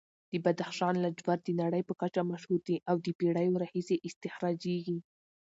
[0.31, 4.99] د بدخشان لاجورد د نړۍ په کچه مشهور دي او د پېړیو راهیسې استخراجېږي.